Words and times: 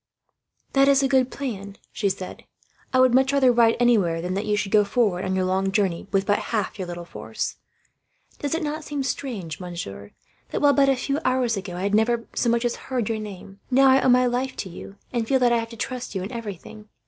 "That 0.73 0.87
is 0.87 1.03
a 1.03 1.07
good 1.07 1.29
plan," 1.29 1.77
she 1.91 2.09
said. 2.09 2.45
"I 2.91 2.99
would 2.99 3.13
much 3.13 3.31
rather 3.31 3.53
hide 3.53 3.77
anywhere, 3.79 4.19
than 4.19 4.33
that 4.33 4.47
you 4.47 4.57
should 4.57 4.71
go 4.71 4.83
forward 4.83 5.23
on 5.23 5.35
your 5.35 5.45
long 5.45 5.71
journey 5.71 6.07
with 6.11 6.25
but 6.25 6.39
half 6.49 6.79
your 6.79 6.87
little 6.87 7.05
force. 7.05 7.57
Does 8.39 8.55
it 8.55 8.63
not 8.63 8.83
seem 8.83 9.03
strange, 9.03 9.59
monsieur, 9.59 10.09
that 10.49 10.59
while, 10.59 10.73
but 10.73 10.89
a 10.89 10.95
few 10.95 11.19
hours 11.23 11.55
ago, 11.55 11.77
I 11.77 11.83
had 11.83 11.93
never 11.93 12.25
so 12.33 12.49
much 12.49 12.65
as 12.65 12.75
heard 12.87 13.09
your 13.09 13.19
name, 13.19 13.59
now 13.69 13.87
I 13.89 14.01
owe 14.01 14.09
my 14.09 14.25
life 14.25 14.55
to 14.55 14.69
you, 14.69 14.95
and 15.13 15.27
feel 15.27 15.37
that 15.37 15.51
I 15.53 15.59
have 15.59 15.69
to 15.69 15.77
trust 15.77 16.13
to 16.13 16.17
you 16.17 16.23
in 16.23 16.31
everything? 16.31 16.89